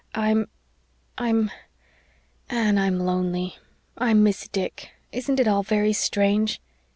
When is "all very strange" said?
5.47-6.59